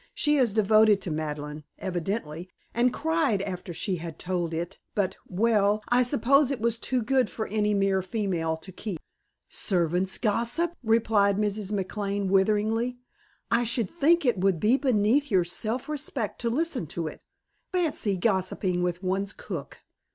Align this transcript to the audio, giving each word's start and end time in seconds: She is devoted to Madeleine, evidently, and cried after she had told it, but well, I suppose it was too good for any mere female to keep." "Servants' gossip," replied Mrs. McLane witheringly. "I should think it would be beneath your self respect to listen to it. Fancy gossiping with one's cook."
She 0.15 0.37
is 0.37 0.51
devoted 0.51 0.99
to 1.01 1.11
Madeleine, 1.11 1.63
evidently, 1.77 2.49
and 2.73 2.91
cried 2.91 3.39
after 3.39 3.71
she 3.71 3.97
had 3.97 4.17
told 4.17 4.51
it, 4.51 4.79
but 4.95 5.15
well, 5.27 5.83
I 5.89 6.01
suppose 6.01 6.49
it 6.49 6.59
was 6.59 6.79
too 6.79 7.03
good 7.03 7.29
for 7.29 7.45
any 7.45 7.75
mere 7.75 8.01
female 8.01 8.57
to 8.57 8.71
keep." 8.71 8.99
"Servants' 9.47 10.17
gossip," 10.17 10.73
replied 10.81 11.37
Mrs. 11.37 11.71
McLane 11.71 12.29
witheringly. 12.29 12.97
"I 13.51 13.63
should 13.63 13.91
think 13.91 14.25
it 14.25 14.39
would 14.39 14.59
be 14.59 14.75
beneath 14.75 15.29
your 15.29 15.43
self 15.45 15.87
respect 15.87 16.41
to 16.41 16.49
listen 16.49 16.87
to 16.87 17.05
it. 17.07 17.21
Fancy 17.71 18.17
gossiping 18.17 18.81
with 18.81 19.03
one's 19.03 19.33
cook." 19.33 19.81